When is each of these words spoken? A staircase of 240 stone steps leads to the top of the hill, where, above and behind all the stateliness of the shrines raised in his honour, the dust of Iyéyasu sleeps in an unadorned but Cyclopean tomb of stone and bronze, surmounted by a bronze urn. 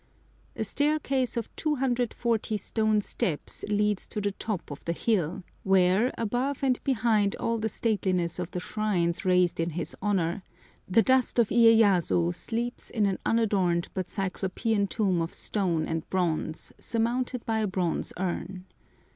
A 0.55 0.63
staircase 0.63 1.37
of 1.37 1.55
240 1.57 2.57
stone 2.57 3.01
steps 3.01 3.63
leads 3.69 4.07
to 4.07 4.19
the 4.19 4.31
top 4.31 4.71
of 4.71 4.83
the 4.85 4.93
hill, 4.93 5.43
where, 5.61 6.11
above 6.17 6.63
and 6.63 6.83
behind 6.83 7.35
all 7.35 7.59
the 7.59 7.69
stateliness 7.69 8.39
of 8.39 8.49
the 8.49 8.59
shrines 8.59 9.25
raised 9.25 9.59
in 9.59 9.69
his 9.69 9.95
honour, 10.01 10.41
the 10.87 11.03
dust 11.03 11.37
of 11.37 11.49
Iyéyasu 11.49 12.33
sleeps 12.33 12.89
in 12.89 13.05
an 13.05 13.19
unadorned 13.27 13.89
but 13.93 14.09
Cyclopean 14.09 14.87
tomb 14.87 15.21
of 15.21 15.35
stone 15.35 15.85
and 15.85 16.09
bronze, 16.09 16.73
surmounted 16.79 17.45
by 17.45 17.59
a 17.59 17.67
bronze 17.67 18.11
urn. 18.17 18.65